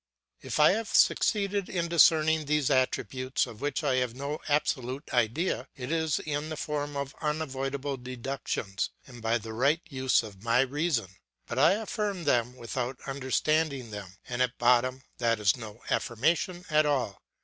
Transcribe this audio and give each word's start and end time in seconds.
If 0.41 0.59
I 0.59 0.71
have 0.71 0.87
succeeded 0.89 1.69
in 1.69 1.87
discerning 1.87 2.45
these 2.45 2.71
attributes 2.71 3.45
of 3.45 3.61
which 3.61 3.83
I 3.83 3.97
have 3.97 4.15
no 4.15 4.39
absolute 4.49 5.07
idea, 5.13 5.67
it 5.75 5.91
is 5.91 6.17
in 6.17 6.49
the 6.49 6.57
form 6.57 6.97
of 6.97 7.13
unavoidable 7.21 7.97
deductions, 7.97 8.89
and 9.05 9.21
by 9.21 9.37
the 9.37 9.53
right 9.53 9.79
use 9.87 10.23
of 10.23 10.41
my 10.41 10.61
reason; 10.61 11.17
but 11.45 11.59
I 11.59 11.73
affirm 11.73 12.23
them 12.23 12.55
without 12.55 12.97
understanding 13.05 13.91
them, 13.91 14.17
and 14.27 14.41
at 14.41 14.57
bottom 14.57 15.03
that 15.19 15.39
is 15.39 15.55
no 15.55 15.83
affirmation 15.91 16.65
at 16.71 16.87
all. 16.87 17.21